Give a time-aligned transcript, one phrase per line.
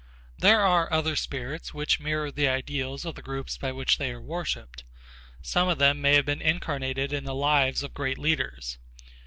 [0.39, 4.19] There are other spirits which mirror the ideals of the groups by which they are
[4.19, 4.83] worshipped.
[5.43, 8.79] Some of them may have been incarnated in the lives of great leaders.